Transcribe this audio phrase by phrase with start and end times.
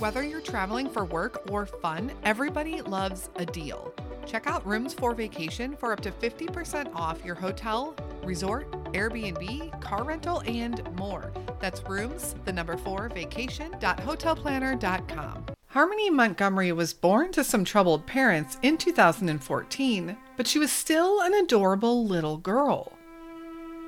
[0.00, 3.94] Whether you're traveling for work or fun, everybody loves a deal.
[4.26, 7.94] Check out Rooms for Vacation for up to 50% off your hotel,
[8.24, 11.32] resort, Airbnb, car rental, and more.
[11.60, 15.46] That's rooms, the number four, vacation.hotelplanner.com.
[15.68, 21.34] Harmony Montgomery was born to some troubled parents in 2014, but she was still an
[21.34, 22.90] adorable little girl.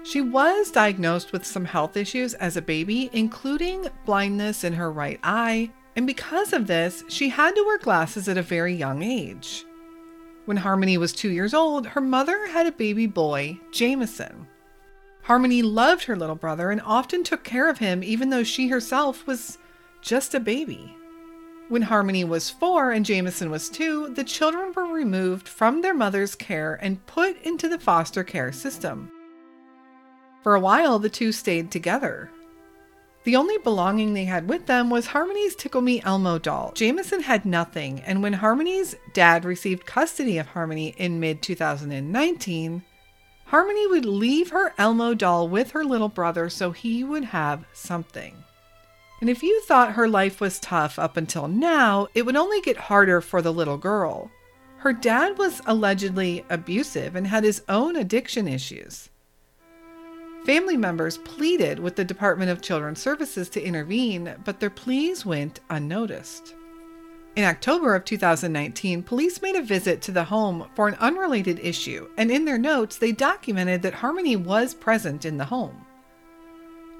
[0.04, 5.18] She was diagnosed with some health issues as a baby, including blindness in her right
[5.24, 9.64] eye, and because of this, she had to wear glasses at a very young age.
[10.44, 14.46] When Harmony was two years old, her mother had a baby boy, Jameson.
[15.22, 19.26] Harmony loved her little brother and often took care of him, even though she herself
[19.26, 19.58] was
[20.00, 20.94] just a baby.
[21.68, 26.36] When Harmony was four and Jameson was two, the children were removed from their mother's
[26.36, 29.10] care and put into the foster care system.
[30.44, 32.30] For a while, the two stayed together.
[33.26, 36.70] The only belonging they had with them was Harmony's Tickle Me Elmo doll.
[36.76, 42.84] Jameson had nothing, and when Harmony's dad received custody of Harmony in mid 2019,
[43.46, 48.44] Harmony would leave her Elmo doll with her little brother so he would have something.
[49.20, 52.76] And if you thought her life was tough up until now, it would only get
[52.76, 54.30] harder for the little girl.
[54.76, 59.10] Her dad was allegedly abusive and had his own addiction issues.
[60.46, 65.58] Family members pleaded with the Department of Children's Services to intervene, but their pleas went
[65.70, 66.54] unnoticed.
[67.34, 72.08] In October of 2019, police made a visit to the home for an unrelated issue,
[72.16, 75.84] and in their notes, they documented that Harmony was present in the home.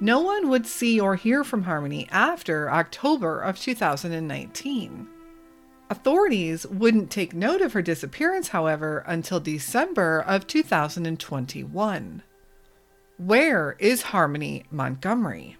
[0.00, 5.06] No one would see or hear from Harmony after October of 2019.
[5.88, 12.22] Authorities wouldn't take note of her disappearance, however, until December of 2021.
[13.18, 15.56] Where is Harmony Montgomery?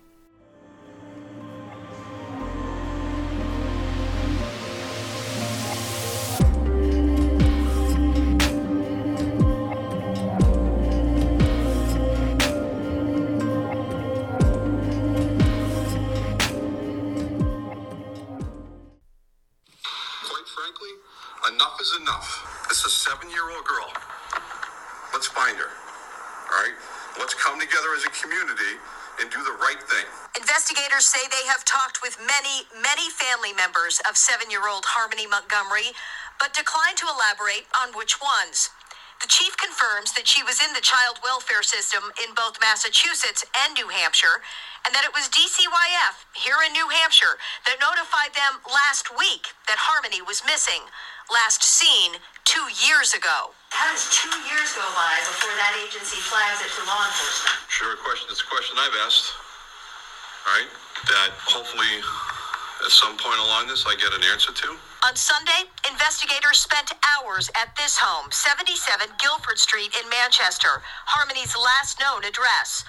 [34.17, 35.93] Of seven year old Harmony Montgomery,
[36.41, 38.73] but declined to elaborate on which ones.
[39.21, 43.77] The chief confirms that she was in the child welfare system in both Massachusetts and
[43.77, 44.41] New Hampshire,
[44.89, 47.37] and that it was DCYF here in New Hampshire
[47.69, 50.89] that notified them last week that Harmony was missing,
[51.29, 52.17] last seen
[52.49, 53.53] two years ago.
[53.73, 57.57] How does two years go by before that agency flags it to law enforcement?
[57.69, 58.33] Sure, a question.
[58.33, 59.33] It's a question I've asked.
[60.49, 60.71] All right?
[61.13, 62.01] That hopefully
[62.85, 64.69] at some point along this I get an answer to.
[65.07, 72.01] On Sunday, investigators spent hours at this home, 77 Gilford Street in Manchester, Harmony's last
[72.01, 72.83] known address.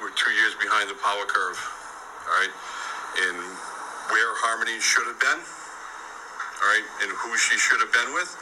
[0.00, 1.54] We're two years behind the power curve.
[2.26, 2.52] All right?
[3.30, 3.36] In
[4.10, 5.38] where Harmony should have been.
[5.38, 6.86] All right?
[7.06, 8.34] And who she should have been with.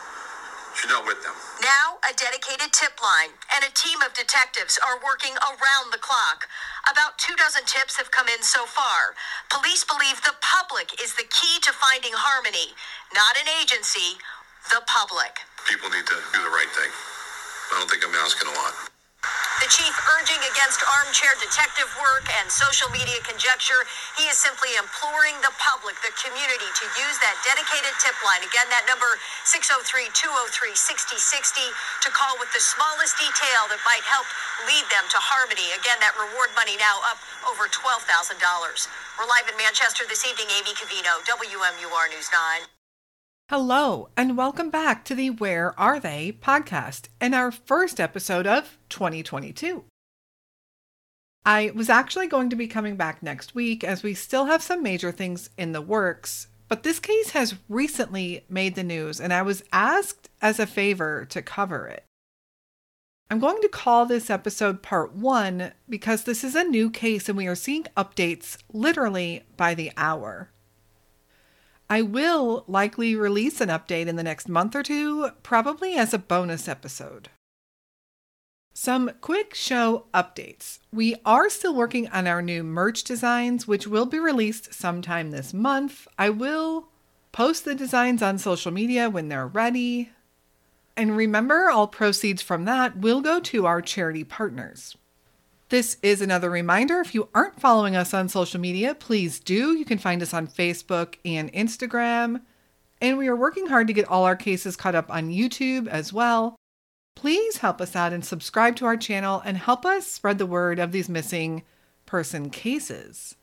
[0.74, 1.34] She's not with them.
[1.62, 6.48] Now, a dedicated tip line and a team of detectives are working around the clock.
[6.90, 9.14] About two dozen tips have come in so far.
[9.50, 12.74] Police believe the public is the key to finding Harmony,
[13.14, 14.18] not an agency,
[14.70, 15.44] the public.
[15.68, 16.90] People need to do the right thing.
[16.90, 18.89] I don't think I'm asking a lot.
[19.60, 23.84] The chief urging against armchair detective work and social media conjecture.
[24.16, 28.40] He is simply imploring the public, the community, to use that dedicated tip line.
[28.40, 34.24] Again, that number 603 203 6060 to call with the smallest detail that might help
[34.64, 35.76] lead them to Harmony.
[35.76, 38.40] Again, that reward money now up over $12,000.
[39.20, 40.48] We're live in Manchester this evening.
[40.56, 42.79] Amy Coveno, WMUR News 9.
[43.50, 48.78] Hello, and welcome back to the Where Are They podcast and our first episode of
[48.90, 49.82] 2022.
[51.44, 54.84] I was actually going to be coming back next week as we still have some
[54.84, 59.42] major things in the works, but this case has recently made the news and I
[59.42, 62.04] was asked as a favor to cover it.
[63.32, 67.36] I'm going to call this episode part one because this is a new case and
[67.36, 70.50] we are seeing updates literally by the hour.
[71.90, 76.18] I will likely release an update in the next month or two, probably as a
[76.18, 77.30] bonus episode.
[78.72, 80.78] Some quick show updates.
[80.92, 85.52] We are still working on our new merch designs, which will be released sometime this
[85.52, 86.06] month.
[86.16, 86.86] I will
[87.32, 90.10] post the designs on social media when they're ready.
[90.96, 94.96] And remember, all proceeds from that will go to our charity partners.
[95.70, 99.76] This is another reminder if you aren't following us on social media, please do.
[99.76, 102.40] You can find us on Facebook and Instagram.
[103.00, 106.12] And we are working hard to get all our cases caught up on YouTube as
[106.12, 106.56] well.
[107.14, 110.80] Please help us out and subscribe to our channel and help us spread the word
[110.80, 111.62] of these missing
[112.04, 113.36] person cases.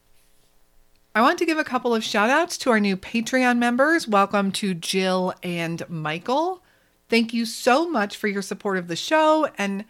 [1.15, 4.05] I want to give a couple of shout outs to our new Patreon members.
[4.05, 6.61] Welcome to Jill and Michael.
[7.07, 9.85] Thank you so much for your support of the show and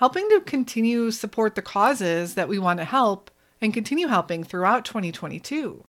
[0.00, 3.30] helping to continue support the causes that we want to help
[3.60, 5.84] and continue helping throughout 2022.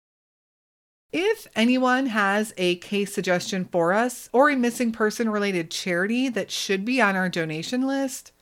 [1.13, 6.51] If anyone has a case suggestion for us or a missing person related charity that
[6.51, 8.33] should be on our donation list,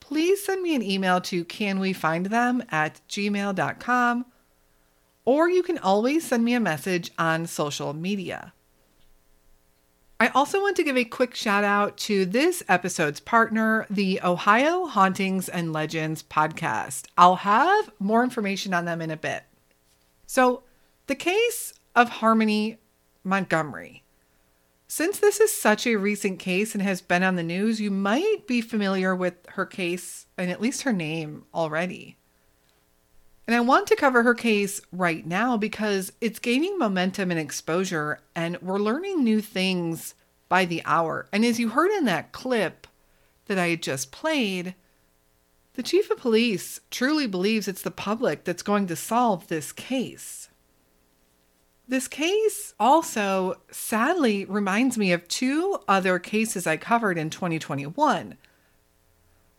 [0.00, 4.26] please send me an email to canwefindthem at gmail.com
[5.24, 8.52] or you can always send me a message on social media.
[10.24, 14.86] I also want to give a quick shout out to this episode's partner, the Ohio
[14.86, 17.08] Hauntings and Legends podcast.
[17.18, 19.42] I'll have more information on them in a bit.
[20.26, 20.62] So,
[21.08, 22.78] the case of Harmony
[23.22, 24.02] Montgomery.
[24.88, 28.46] Since this is such a recent case and has been on the news, you might
[28.46, 32.16] be familiar with her case and at least her name already.
[33.46, 38.20] And I want to cover her case right now because it's gaining momentum and exposure,
[38.34, 40.14] and we're learning new things
[40.48, 41.26] by the hour.
[41.32, 42.86] And as you heard in that clip
[43.46, 44.74] that I just played,
[45.74, 50.48] the chief of police truly believes it's the public that's going to solve this case.
[51.86, 58.38] This case also sadly reminds me of two other cases I covered in 2021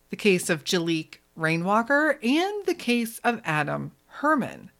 [0.08, 4.70] the case of Jaliek Rainwalker and the case of Adam Herrman.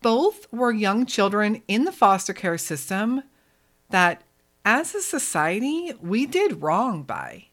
[0.00, 3.22] Both were young children in the foster care system
[3.90, 4.24] that,
[4.64, 7.46] as a society, we did wrong by.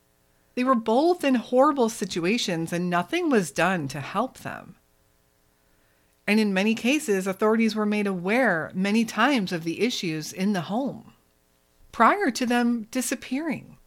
[0.55, 4.75] They were both in horrible situations and nothing was done to help them.
[6.25, 10.61] And in many cases, authorities were made aware many times of the issues in the
[10.61, 11.13] home
[11.91, 13.77] prior to them disappearing.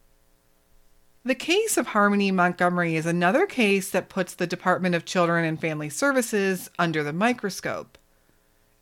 [1.25, 5.59] The case of Harmony Montgomery is another case that puts the Department of Children and
[5.59, 7.97] Family Services under the microscope.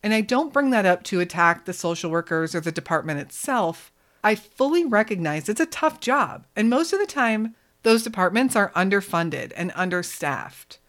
[0.01, 3.91] And I don't bring that up to attack the social workers or the department itself.
[4.23, 8.71] I fully recognize it's a tough job, and most of the time, those departments are
[8.71, 10.79] underfunded and understaffed.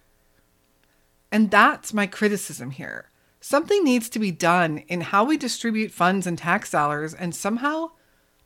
[1.30, 3.10] And that's my criticism here.
[3.42, 7.90] Something needs to be done in how we distribute funds and tax dollars, and somehow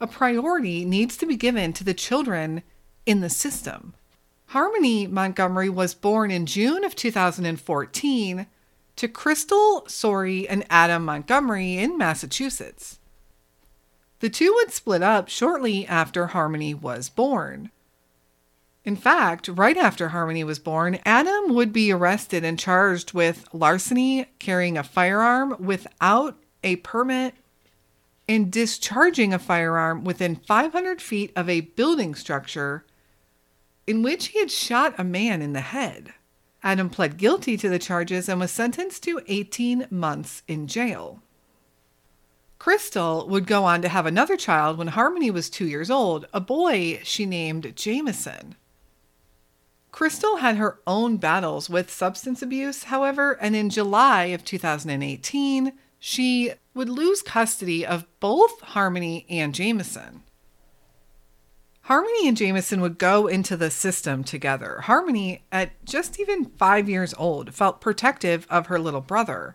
[0.01, 2.65] a priority needs to be given to the children
[3.07, 3.95] in the system.
[4.47, 8.47] Harmony Montgomery was born in June of 2014
[8.97, 12.99] to Crystal Sorey and Adam Montgomery in Massachusetts.
[14.21, 17.71] The two would split up shortly after Harmony was born.
[18.85, 24.27] In fact, right after Harmony was born, Adam would be arrested and charged with larceny,
[24.39, 27.35] carrying a firearm without a permit,
[28.29, 32.85] and discharging a firearm within 500 feet of a building structure
[33.87, 36.13] in which he had shot a man in the head.
[36.63, 41.23] Adam pled guilty to the charges and was sentenced to 18 months in jail.
[42.59, 46.41] Crystal would go on to have another child when Harmony was two years old, a
[46.41, 48.57] boy she named Jameson.
[49.93, 56.53] Crystal had her own battles with substance abuse, however, and in July of 2018, she
[56.75, 60.23] would lose custody of both Harmony and Jameson.
[61.87, 64.81] Harmony and Jameson would go into the system together.
[64.81, 69.55] Harmony, at just even five years old, felt protective of her little brother.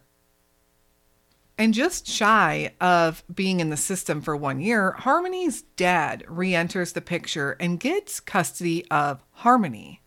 [1.58, 6.94] And just shy of being in the system for one year, Harmony's dad re enters
[6.94, 10.02] the picture and gets custody of Harmony.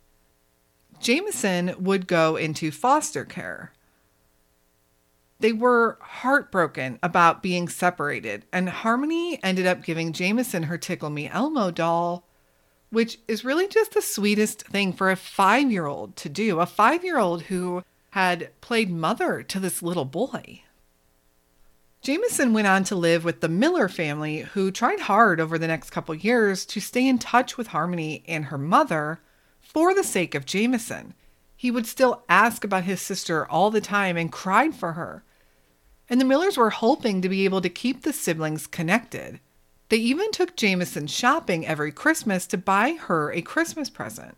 [1.00, 3.73] Jameson would go into foster care.
[5.40, 11.28] They were heartbroken about being separated, and Harmony ended up giving Jameson her Tickle Me
[11.28, 12.26] Elmo doll,
[12.90, 16.60] which is really just the sweetest thing for a five year old to do.
[16.60, 20.62] A five year old who had played mother to this little boy.
[22.00, 25.90] Jameson went on to live with the Miller family, who tried hard over the next
[25.90, 29.20] couple years to stay in touch with Harmony and her mother
[29.58, 31.14] for the sake of Jameson.
[31.56, 35.24] He would still ask about his sister all the time and cried for her.
[36.08, 39.40] And the Millers were hoping to be able to keep the siblings connected.
[39.88, 44.36] They even took Jameson shopping every Christmas to buy her a Christmas present.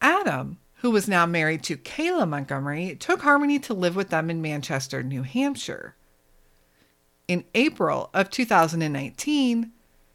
[0.00, 4.42] Adam, who was now married to Kayla Montgomery, took Harmony to live with them in
[4.42, 5.96] Manchester, New Hampshire.
[7.26, 9.72] In April of 2019,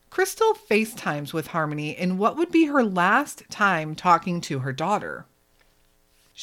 [0.10, 5.25] Crystal FaceTimes with Harmony in what would be her last time talking to her daughter.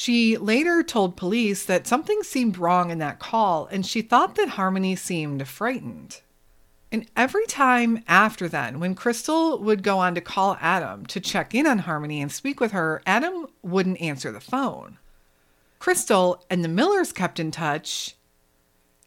[0.01, 4.51] She later told police that something seemed wrong in that call and she thought that
[4.51, 6.21] Harmony seemed frightened.
[6.89, 11.53] And every time after then, when Crystal would go on to call Adam to check
[11.53, 14.99] in on Harmony and speak with her, Adam wouldn't answer the phone.
[15.79, 18.15] Crystal and the Millers kept in touch,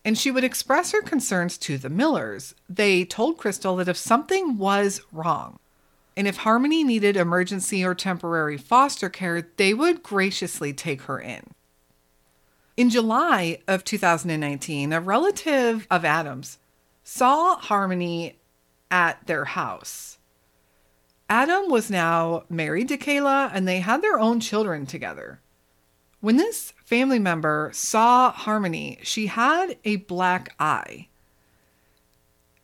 [0.04, 2.54] and she would express her concerns to the Millers.
[2.68, 5.58] They told Crystal that if something was wrong,
[6.16, 11.42] and if Harmony needed emergency or temporary foster care, they would graciously take her in.
[12.76, 16.58] In July of 2019, a relative of Adam's
[17.04, 18.38] saw Harmony
[18.90, 20.18] at their house.
[21.28, 25.40] Adam was now married to Kayla and they had their own children together.
[26.20, 31.08] When this family member saw Harmony, she had a black eye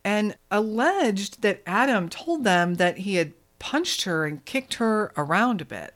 [0.03, 5.61] and alleged that Adam told them that he had punched her and kicked her around
[5.61, 5.93] a bit.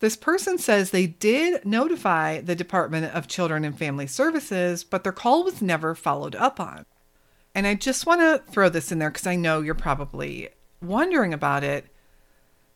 [0.00, 5.12] This person says they did notify the Department of Children and Family Services, but their
[5.12, 6.84] call was never followed up on.
[7.54, 10.50] And I just want to throw this in there because I know you're probably
[10.82, 11.86] wondering about it.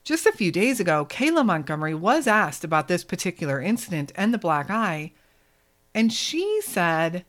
[0.03, 4.39] Just a few days ago, Kayla Montgomery was asked about this particular incident and the
[4.39, 5.13] black eye,
[5.95, 7.27] and she said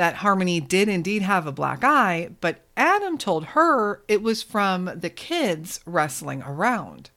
[0.00, 4.86] that Harmony did indeed have a black eye, but Adam told her it was from
[4.94, 7.10] the kids wrestling around.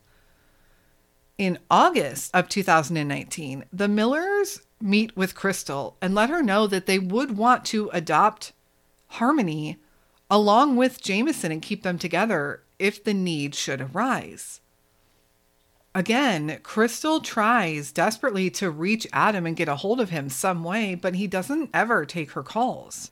[1.38, 7.00] In August of 2019, the Millers meet with Crystal and let her know that they
[7.00, 8.52] would want to adopt
[9.08, 9.78] Harmony
[10.30, 14.60] along with Jameson and keep them together if the need should arise.
[15.96, 20.96] Again, Crystal tries desperately to reach Adam and get a hold of him some way,
[20.96, 23.12] but he doesn't ever take her calls.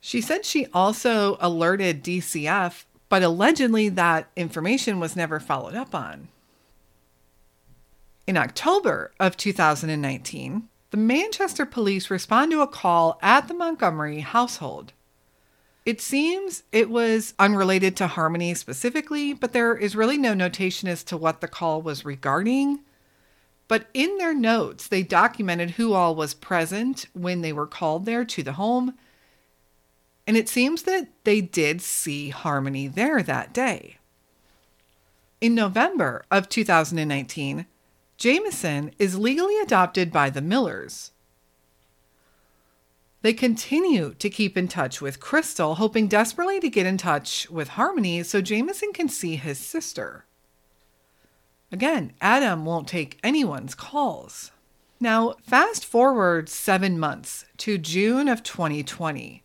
[0.00, 6.28] She said she also alerted DCF, but allegedly that information was never followed up on.
[8.26, 14.92] In October of 2019, the Manchester police respond to a call at the Montgomery household.
[15.84, 21.04] It seems it was unrelated to Harmony specifically, but there is really no notation as
[21.04, 22.80] to what the call was regarding.
[23.68, 28.24] But in their notes, they documented who all was present when they were called there
[28.24, 28.94] to the home.
[30.26, 33.98] And it seems that they did see Harmony there that day.
[35.40, 37.66] In November of 2019,
[38.16, 41.10] Jameson is legally adopted by the Millers.
[43.24, 47.68] They continue to keep in touch with Crystal, hoping desperately to get in touch with
[47.68, 50.26] Harmony so Jameson can see his sister.
[51.72, 54.50] Again, Adam won't take anyone's calls.
[55.00, 59.42] Now, fast forward seven months to June of 2020.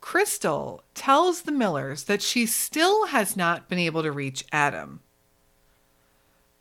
[0.00, 5.00] Crystal tells the Millers that she still has not been able to reach Adam.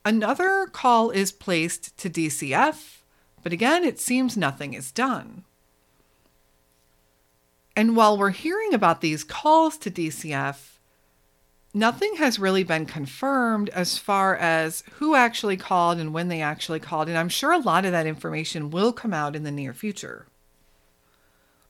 [0.04, 3.04] Another call is placed to DCF,
[3.44, 5.44] but again, it seems nothing is done.
[7.82, 10.78] And while we're hearing about these calls to DCF,
[11.74, 16.80] nothing has really been confirmed as far as who actually called and when they actually
[16.80, 17.10] called.
[17.10, 20.28] And I'm sure a lot of that information will come out in the near future.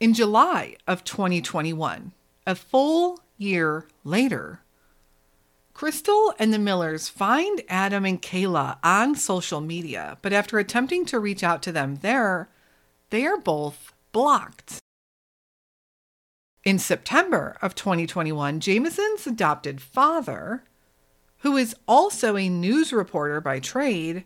[0.02, 2.12] In July of 2021,
[2.46, 4.60] a full year later,
[5.74, 11.20] Crystal and the Millers find Adam and Kayla on social media, but after attempting to
[11.22, 12.50] reach out to them there,
[13.12, 14.81] they are both blocked.
[16.64, 20.64] In September of 2021, Jameson's adopted father,
[21.40, 24.26] who is also a news reporter by trade,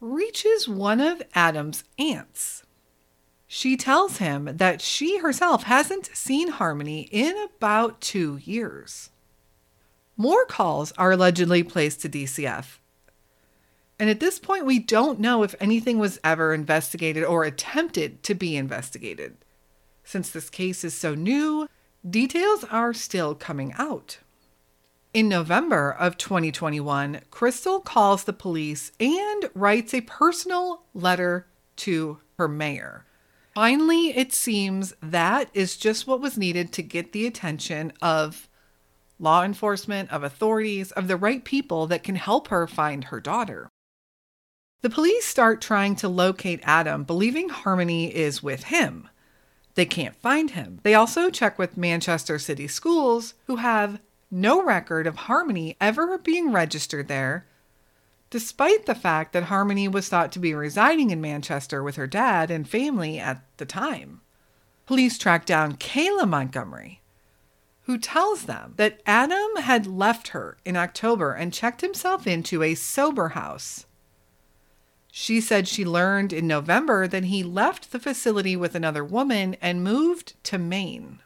[0.00, 2.62] reaches one of Adam's aunts.
[3.48, 9.10] She tells him that she herself hasn't seen Harmony in about two years.
[10.16, 12.78] More calls are allegedly placed to DCF.
[13.98, 18.34] And at this point, we don't know if anything was ever investigated or attempted to
[18.34, 19.36] be investigated.
[20.12, 21.66] Since this case is so new,
[22.06, 24.18] details are still coming out.
[25.14, 32.46] In November of 2021, Crystal calls the police and writes a personal letter to her
[32.46, 33.06] mayor.
[33.54, 38.50] Finally, it seems that is just what was needed to get the attention of
[39.18, 43.70] law enforcement, of authorities, of the right people that can help her find her daughter.
[44.82, 49.08] The police start trying to locate Adam, believing Harmony is with him.
[49.74, 50.80] They can't find him.
[50.82, 54.00] They also check with Manchester City Schools, who have
[54.30, 57.46] no record of Harmony ever being registered there,
[58.30, 62.50] despite the fact that Harmony was thought to be residing in Manchester with her dad
[62.50, 64.22] and family at the time.
[64.86, 67.00] Police track down Kayla Montgomery,
[67.82, 72.74] who tells them that Adam had left her in October and checked himself into a
[72.74, 73.86] sober house.
[75.14, 79.84] She said she learned in November that he left the facility with another woman and
[79.84, 81.18] moved to Maine.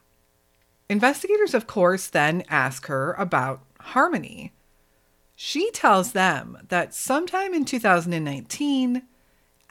[0.88, 4.52] Investigators, of course, then ask her about Harmony.
[5.36, 9.02] She tells them that sometime in 2019,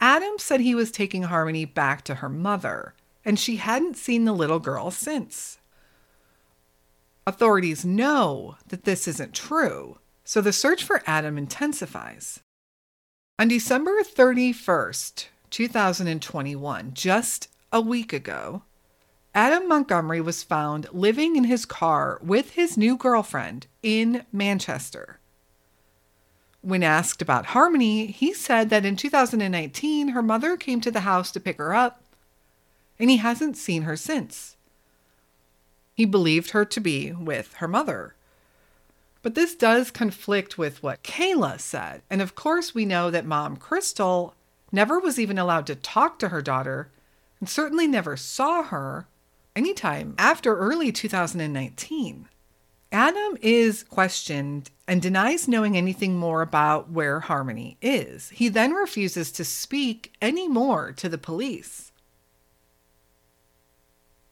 [0.00, 4.32] Adam said he was taking Harmony back to her mother, and she hadn't seen the
[4.32, 5.58] little girl since.
[7.26, 12.40] Authorities know that this isn't true, so the search for Adam intensifies.
[13.38, 18.62] On December 31st, 2021, just a week ago,
[19.34, 25.20] Adam Montgomery was found living in his car with his new girlfriend in Manchester.
[26.62, 31.30] When asked about Harmony, he said that in 2019 her mother came to the house
[31.32, 32.02] to pick her up,
[32.98, 34.56] and he hasn't seen her since.
[35.92, 38.15] He believed her to be with her mother.
[39.26, 42.02] But this does conflict with what Kayla said.
[42.08, 44.36] And of course, we know that mom, Crystal,
[44.70, 46.92] never was even allowed to talk to her daughter
[47.40, 49.08] and certainly never saw her
[49.56, 52.28] anytime after early 2019.
[52.92, 58.28] Adam is questioned and denies knowing anything more about where Harmony is.
[58.28, 61.90] He then refuses to speak any more to the police.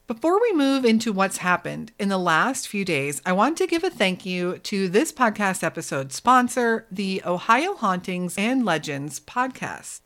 [0.06, 3.82] Before we move into what's happened in the last few days, I want to give
[3.82, 10.00] a thank you to this podcast episode sponsor, the Ohio Hauntings and Legends podcast.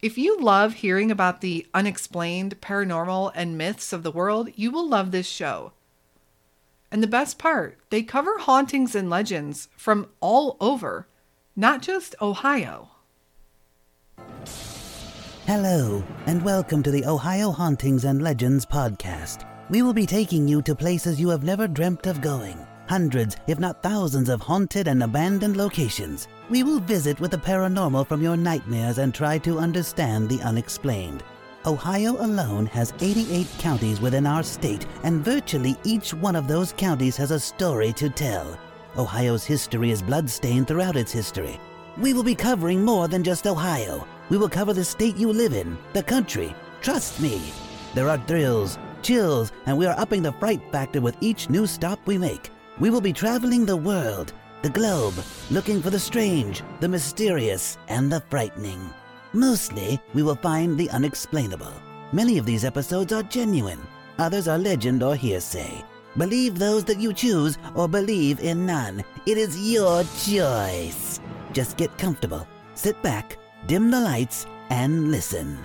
[0.00, 4.88] If you love hearing about the unexplained, paranormal, and myths of the world, you will
[4.88, 5.74] love this show.
[6.90, 11.06] And the best part, they cover hauntings and legends from all over,
[11.54, 12.92] not just Ohio.
[15.46, 19.46] Hello, and welcome to the Ohio Hauntings and Legends podcast.
[19.70, 22.66] We will be taking you to places you have never dreamt of going.
[22.88, 26.26] Hundreds, if not thousands, of haunted and abandoned locations.
[26.50, 31.22] We will visit with the paranormal from your nightmares and try to understand the unexplained.
[31.64, 37.16] Ohio alone has 88 counties within our state, and virtually each one of those counties
[37.18, 38.58] has a story to tell.
[38.98, 41.60] Ohio's history is bloodstained throughout its history.
[41.98, 44.08] We will be covering more than just Ohio.
[44.28, 46.54] We will cover the state you live in, the country.
[46.80, 47.52] Trust me.
[47.94, 51.98] There are thrills, chills, and we are upping the fright factor with each new stop
[52.06, 52.50] we make.
[52.78, 55.14] We will be traveling the world, the globe,
[55.50, 58.90] looking for the strange, the mysterious, and the frightening.
[59.32, 61.72] Mostly, we will find the unexplainable.
[62.12, 63.80] Many of these episodes are genuine,
[64.18, 65.84] others are legend or hearsay.
[66.16, 69.04] Believe those that you choose or believe in none.
[69.26, 71.20] It is your choice.
[71.52, 75.58] Just get comfortable, sit back, dim the lights, and listen.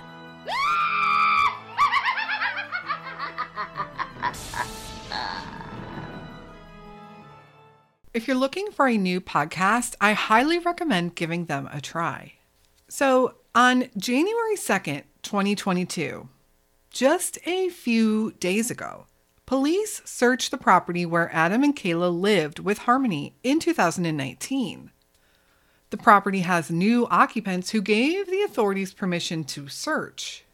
[8.14, 12.34] If you're looking for a new podcast, I highly recommend giving them a try.
[12.90, 16.28] So, on January 2nd, 2022,
[16.90, 19.06] just a few days ago,
[19.46, 24.92] police searched the property where Adam and Kayla lived with Harmony in 2019.
[25.92, 30.46] The property has new occupants who gave the authorities permission to search.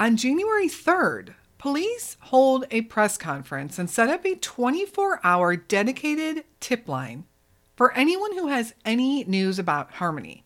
[0.00, 6.44] On January 3rd, police hold a press conference and set up a 24 hour dedicated
[6.58, 7.26] tip line
[7.76, 10.44] for anyone who has any news about Harmony.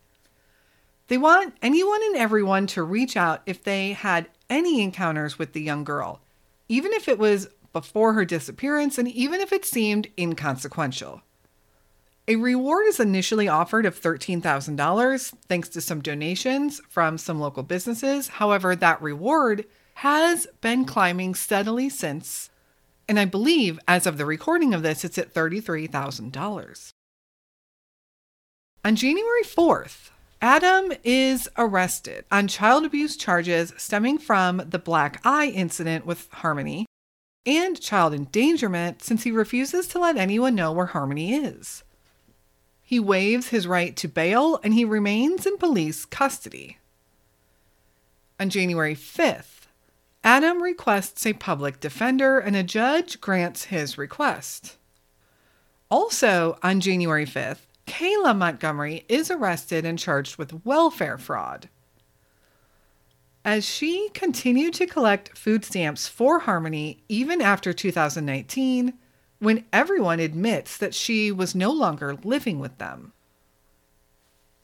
[1.09, 5.63] They want anyone and everyone to reach out if they had any encounters with the
[5.63, 6.21] young girl,
[6.69, 11.23] even if it was before her disappearance and even if it seemed inconsequential.
[12.31, 18.29] A reward is initially offered of $13,000 thanks to some donations from some local businesses.
[18.29, 19.65] However, that reward
[19.95, 22.49] has been climbing steadily since,
[23.09, 26.91] and I believe as of the recording of this, it's at $33,000.
[28.85, 35.49] On January 4th, Adam is arrested on child abuse charges stemming from the black eye
[35.49, 36.87] incident with Harmony
[37.45, 41.83] and child endangerment since he refuses to let anyone know where Harmony is.
[42.91, 46.79] He waives his right to bail and he remains in police custody.
[48.41, 49.69] On January 5th,
[50.25, 54.77] Adam requests a public defender and a judge grants his request.
[55.89, 61.69] Also on January 5th, Kayla Montgomery is arrested and charged with welfare fraud.
[63.45, 68.95] As she continued to collect food stamps for Harmony even after 2019,
[69.41, 73.13] when everyone admits that she was no longer living with them.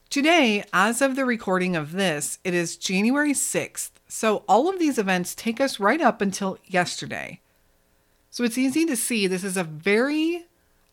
[0.09, 4.99] Today, as of the recording of this, it is January 6th, so all of these
[4.99, 7.41] events take us right up until yesterday.
[8.31, 10.47] So it's easy to see this is a very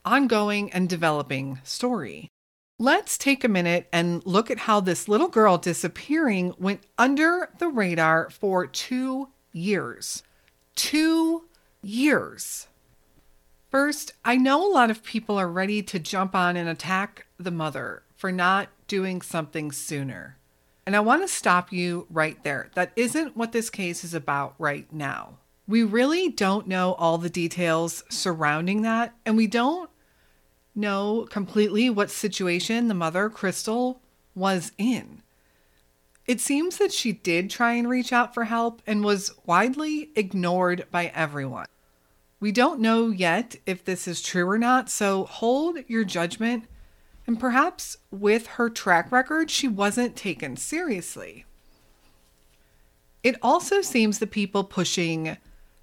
[0.03, 2.29] ongoing and developing story.
[2.79, 7.67] Let's take a minute and look at how this little girl disappearing went under the
[7.67, 10.23] radar for two years.
[10.75, 11.45] Two
[11.81, 12.67] years.
[13.73, 17.49] First, I know a lot of people are ready to jump on and attack the
[17.49, 20.37] mother for not doing something sooner.
[20.85, 22.69] And I want to stop you right there.
[22.75, 25.39] That isn't what this case is about right now.
[25.67, 29.89] We really don't know all the details surrounding that, and we don't
[30.75, 33.99] know completely what situation the mother, Crystal,
[34.35, 35.23] was in.
[36.27, 40.85] It seems that she did try and reach out for help and was widely ignored
[40.91, 41.65] by everyone.
[42.43, 46.65] We don't know yet if this is true or not, so hold your judgment.
[47.25, 51.45] And perhaps with her track record, she wasn't taken seriously.
[53.23, 55.37] It also seems the people pushing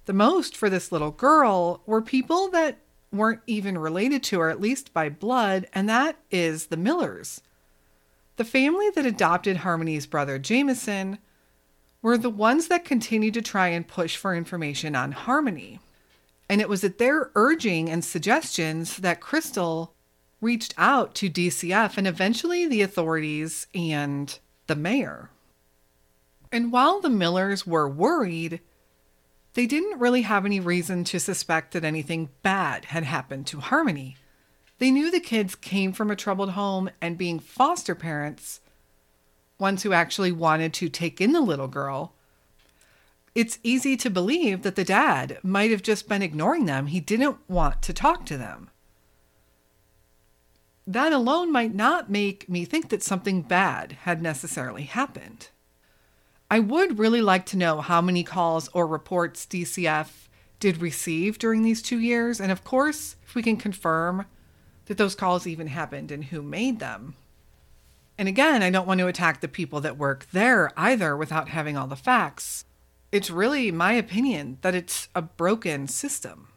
[0.05, 2.77] the most for this little girl were people that
[3.11, 7.41] weren't even related to her, at least by blood, and that is the Millers.
[8.37, 11.17] The family that adopted Harmony's brother Jameson
[12.03, 15.79] were the ones that continued to try and push for information on Harmony.
[16.51, 19.95] And it was at their urging and suggestions that Crystal
[20.41, 24.37] reached out to DCF and eventually the authorities and
[24.67, 25.29] the mayor.
[26.51, 28.59] And while the Millers were worried,
[29.53, 34.17] they didn't really have any reason to suspect that anything bad had happened to Harmony.
[34.77, 38.59] They knew the kids came from a troubled home, and being foster parents,
[39.57, 42.13] ones who actually wanted to take in the little girl,
[43.33, 46.87] it's easy to believe that the dad might have just been ignoring them.
[46.87, 48.69] He didn't want to talk to them.
[50.85, 55.49] That alone might not make me think that something bad had necessarily happened.
[56.49, 60.27] I would really like to know how many calls or reports DCF
[60.59, 64.25] did receive during these two years, and of course, if we can confirm
[64.85, 67.15] that those calls even happened and who made them.
[68.17, 71.77] And again, I don't want to attack the people that work there either without having
[71.77, 72.65] all the facts.
[73.11, 76.47] It's really my opinion that it's a broken system.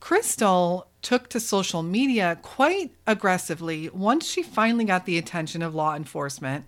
[0.00, 5.94] Crystal took to social media quite aggressively once she finally got the attention of law
[5.94, 6.64] enforcement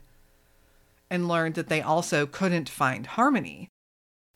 [1.10, 3.68] and learned that they also couldn't find Harmony.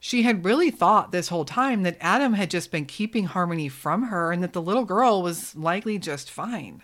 [0.01, 4.05] She had really thought this whole time that Adam had just been keeping Harmony from
[4.05, 6.83] her and that the little girl was likely just fine.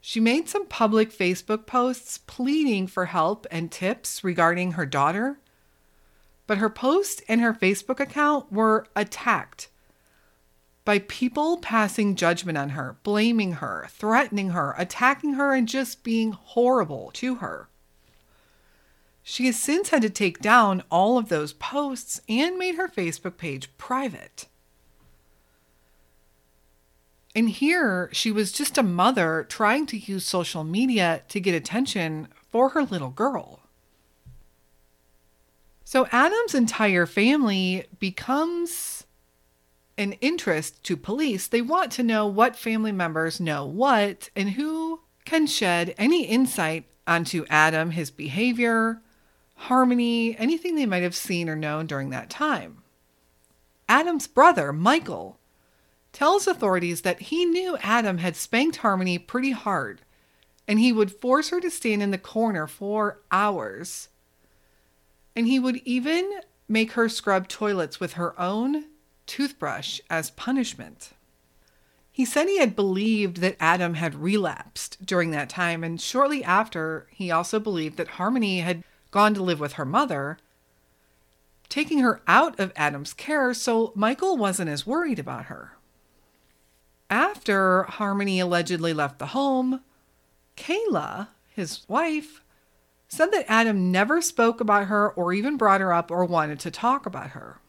[0.00, 5.40] She made some public Facebook posts pleading for help and tips regarding her daughter,
[6.46, 9.68] but her post and her Facebook account were attacked
[10.84, 16.30] by people passing judgment on her, blaming her, threatening her, attacking her, and just being
[16.30, 17.68] horrible to her.
[19.24, 23.36] She has since had to take down all of those posts and made her Facebook
[23.36, 24.46] page private.
[27.34, 32.28] And here she was just a mother trying to use social media to get attention
[32.48, 33.60] for her little girl.
[35.88, 39.06] So Adam's entire family becomes
[39.96, 41.46] an interest to police.
[41.46, 46.86] They want to know what family members know what and who can shed any insight
[47.06, 49.00] onto Adam, his behavior,
[49.54, 52.82] Harmony, anything they might have seen or known during that time.
[53.88, 55.38] Adam's brother, Michael,
[56.12, 60.00] tells authorities that he knew Adam had spanked Harmony pretty hard
[60.66, 64.08] and he would force her to stand in the corner for hours.
[65.36, 68.86] And he would even make her scrub toilets with her own
[69.26, 71.10] toothbrush as punishment.
[72.10, 77.06] He said he had believed that Adam had relapsed during that time, and shortly after,
[77.10, 80.38] he also believed that Harmony had gone to live with her mother,
[81.68, 85.72] taking her out of Adam's care so Michael wasn't as worried about her.
[87.10, 89.82] After Harmony allegedly left the home,
[90.56, 92.42] Kayla, his wife,
[93.08, 96.70] said that Adam never spoke about her or even brought her up or wanted to
[96.70, 97.60] talk about her.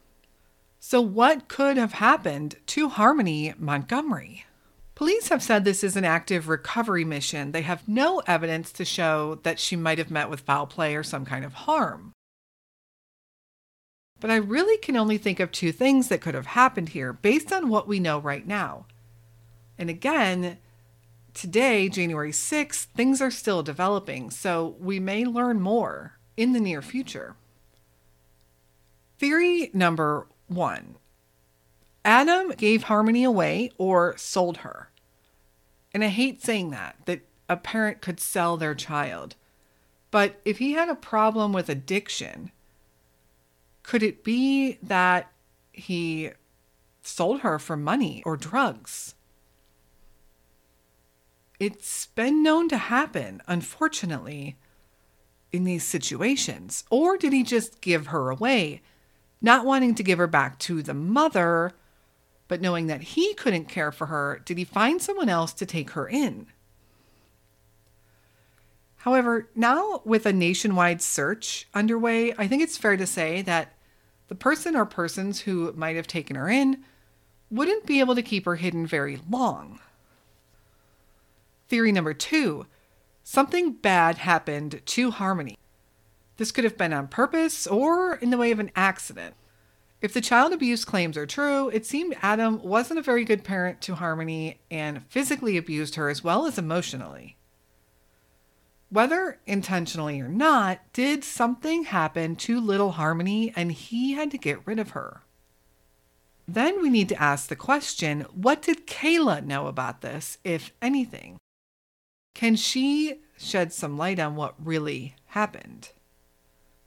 [0.79, 4.45] So, what could have happened to Harmony Montgomery?
[4.95, 7.51] Police have said this is an active recovery mission.
[7.51, 11.03] They have no evidence to show that she might have met with foul play or
[11.03, 12.13] some kind of harm.
[14.19, 17.53] But I really can only think of two things that could have happened here based
[17.53, 18.87] on what we know right now.
[19.77, 20.57] And again,
[21.37, 26.81] today, January 6th, things are still developing, so we may learn more in the near
[26.81, 27.35] future.
[29.19, 30.95] Theory number one
[32.03, 34.89] Adam gave Harmony away or sold her.
[35.93, 39.35] And I hate saying that, that a parent could sell their child.
[40.09, 42.51] But if he had a problem with addiction,
[43.83, 45.31] could it be that
[45.71, 46.31] he
[47.01, 49.15] sold her for money or drugs?
[51.59, 54.57] It's been known to happen, unfortunately,
[55.51, 56.83] in these situations.
[56.89, 58.81] Or did he just give her away,
[59.41, 61.73] not wanting to give her back to the mother,
[62.47, 65.91] but knowing that he couldn't care for her, did he find someone else to take
[65.91, 66.47] her in?
[68.97, 73.73] However, now with a nationwide search underway, I think it's fair to say that
[74.27, 76.83] the person or persons who might have taken her in
[77.49, 79.79] wouldn't be able to keep her hidden very long.
[81.67, 82.65] Theory number two
[83.23, 85.57] something bad happened to Harmony.
[86.37, 89.35] This could have been on purpose or in the way of an accident.
[89.99, 93.81] If the child abuse claims are true, it seemed Adam wasn't a very good parent
[93.81, 97.35] to Harmony and physically abused her as well as emotionally.
[98.89, 104.65] Whether intentionally or not, did something happen to little Harmony and he had to get
[104.65, 105.23] rid of her?
[106.47, 111.37] Then we need to ask the question what did Kayla know about this, if anything?
[112.37, 115.89] Can she shed some light on what really happened?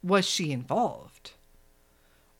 [0.01, 1.31] Was she involved?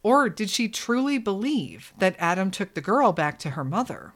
[0.02, 4.14] Or did she truly believe that Adam took the girl back to her mother?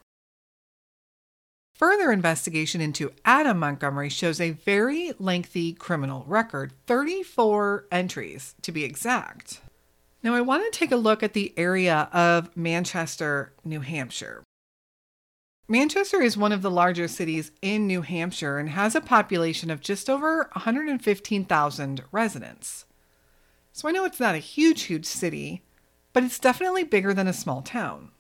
[1.73, 8.85] Further investigation into Adam Montgomery shows a very lengthy criminal record 34 entries to be
[8.85, 9.59] exact.
[10.23, 14.44] Now, I want to take a look at the area of Manchester, New Hampshire.
[15.67, 19.81] Manchester is one of the larger cities in New Hampshire and has a population of
[19.81, 22.85] just over 115,000 residents.
[23.73, 25.63] So I know it's not a huge, huge city,
[26.13, 28.11] but it's definitely bigger than a small town.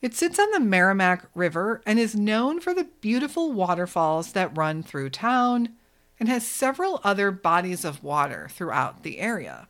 [0.00, 4.84] It sits on the Merrimack River and is known for the beautiful waterfalls that run
[4.84, 5.70] through town
[6.20, 9.66] and has several other bodies of water throughout the area.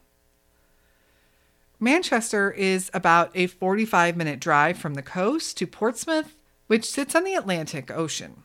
[1.80, 6.41] Manchester is about a 45 minute drive from the coast to Portsmouth,
[6.72, 8.44] which sits on the Atlantic Ocean.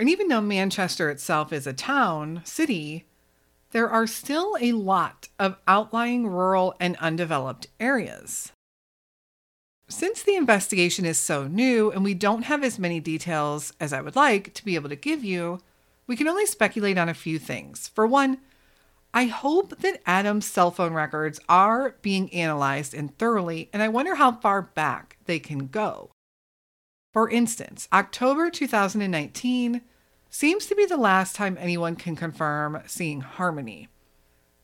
[0.00, 3.04] And even though Manchester itself is a town, city,
[3.72, 8.50] there are still a lot of outlying rural and undeveloped areas.
[9.90, 14.00] Since the investigation is so new and we don't have as many details as I
[14.00, 15.60] would like to be able to give you,
[16.06, 17.88] we can only speculate on a few things.
[17.88, 18.38] For one,
[19.12, 24.14] I hope that Adam's cell phone records are being analyzed and thoroughly, and I wonder
[24.14, 26.12] how far back they can go.
[27.16, 29.80] For instance, October 2019
[30.28, 33.88] seems to be the last time anyone can confirm seeing Harmony.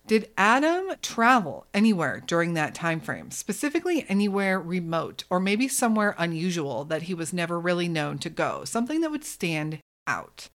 [0.06, 6.84] Did Adam travel anywhere during that time frame, specifically anywhere remote or maybe somewhere unusual
[6.84, 10.50] that he was never really known to go, something that would stand out?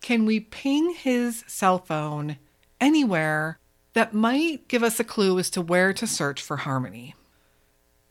[0.00, 2.36] Can we ping his cell phone
[2.80, 3.58] anywhere
[3.94, 7.16] that might give us a clue as to where to search for Harmony?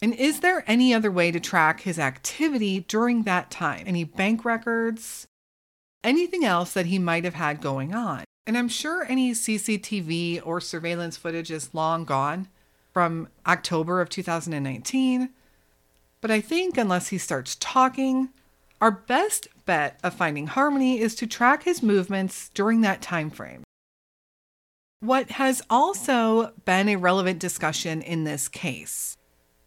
[0.01, 3.83] And is there any other way to track his activity during that time?
[3.85, 5.27] Any bank records?
[6.03, 8.23] Anything else that he might have had going on?
[8.47, 12.47] And I'm sure any CCTV or surveillance footage is long gone
[12.93, 15.29] from October of 2019.
[16.21, 18.29] But I think unless he starts talking,
[18.81, 23.63] our best bet of finding Harmony is to track his movements during that time frame.
[25.01, 29.17] What has also been a relevant discussion in this case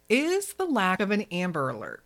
[0.09, 2.03] is the lack of an Amber Alert.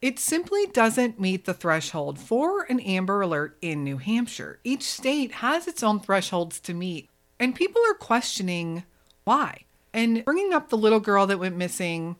[0.00, 4.60] It simply doesn't meet the threshold for an Amber Alert in New Hampshire.
[4.62, 8.84] Each state has its own thresholds to meet, and people are questioning
[9.24, 9.64] why.
[9.92, 12.16] And bringing up the little girl that went missing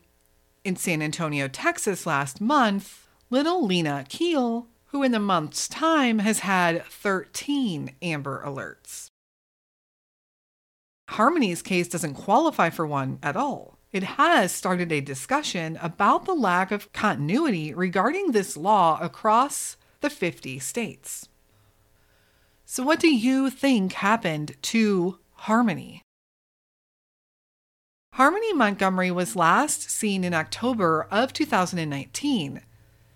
[0.65, 6.39] in San Antonio, Texas last month, little Lina Khil, who in the month's time has
[6.39, 9.07] had 13 Amber Alerts.
[11.09, 16.33] Harmony's case doesn't qualify for one at all it has started a discussion about the
[16.33, 21.27] lack of continuity regarding this law across the 50 states.
[22.65, 26.03] So, what do you think happened to Harmony?
[28.13, 32.61] Harmony Montgomery was last seen in October of 2019.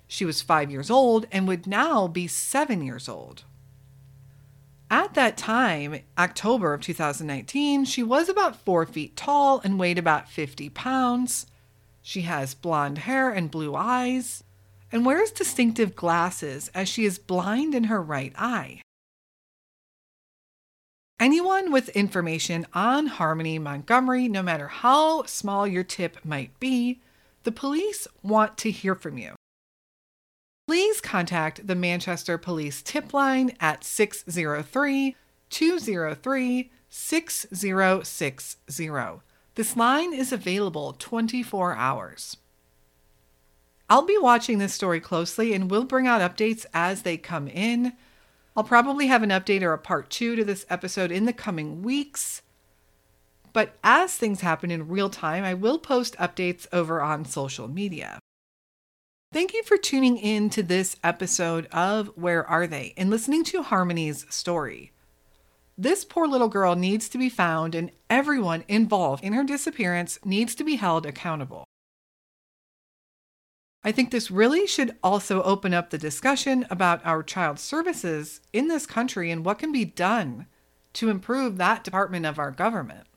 [0.07, 3.43] She was five years old and would now be seven years old.
[4.93, 10.29] At that time, October of 2019, she was about four feet tall and weighed about
[10.29, 11.47] 50 pounds.
[12.03, 14.43] She has blonde hair and blue eyes
[14.91, 18.81] and wears distinctive glasses as she is blind in her right eye.
[21.19, 27.01] Anyone with information on Harmony Montgomery, no matter how small your tip might be,
[27.45, 29.33] the police want to hear from you
[30.73, 35.15] please contact the Manchester Police tip line at 603
[35.51, 38.91] 203 6060.
[39.53, 42.37] This line is available 24 hours.
[43.87, 47.93] I'll be watching this story closely and will bring out updates as they come in.
[48.57, 51.83] I'll probably have an update or a part two to this episode in the coming
[51.83, 52.41] weeks.
[53.53, 58.22] But as things happen in real time, I will post updates over on social media.
[59.33, 63.63] Thank you for tuning in to this episode of Where Are They and listening to
[63.63, 64.91] Harmony's story.
[65.75, 70.53] This poor little girl needs to be found, and everyone involved in her disappearance needs
[70.53, 71.63] to be held accountable.
[73.83, 78.67] I think this really should also open up the discussion about our child services in
[78.67, 80.45] this country and what can be done
[80.93, 83.07] to improve that department of our government.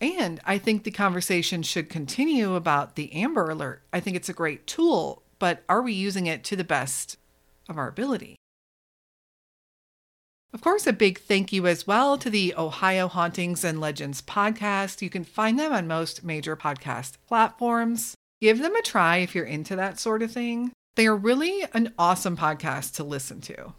[0.00, 3.82] And I think the conversation should continue about the Amber Alert.
[3.92, 7.16] I think it's a great tool, but are we using it to the best
[7.68, 8.36] of our ability?
[10.52, 15.02] Of course, a big thank you as well to the Ohio Hauntings and Legends podcast.
[15.02, 18.14] You can find them on most major podcast platforms.
[18.40, 20.72] Give them a try if you're into that sort of thing.
[20.94, 23.74] They are really an awesome podcast to listen to.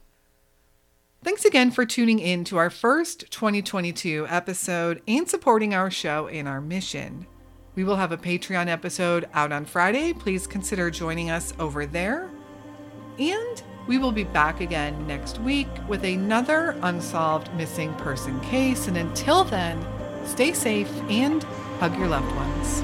[1.23, 6.47] Thanks again for tuning in to our first 2022 episode and supporting our show and
[6.47, 7.25] our mission.
[7.75, 10.13] We will have a Patreon episode out on Friday.
[10.13, 12.30] Please consider joining us over there.
[13.17, 18.88] And we will be back again next week with another unsolved missing person case.
[18.88, 19.84] And until then,
[20.23, 21.43] stay safe and
[21.80, 22.84] hug your loved ones.